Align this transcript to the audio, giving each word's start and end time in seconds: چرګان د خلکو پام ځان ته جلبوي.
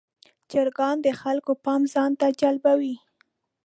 چرګان 0.49 0.97
د 1.05 1.07
خلکو 1.21 1.51
پام 1.65 1.81
ځان 1.93 2.11
ته 2.19 2.27
جلبوي. 2.41 2.95